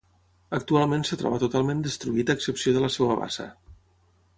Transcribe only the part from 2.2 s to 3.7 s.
a excepció de la seva bassa.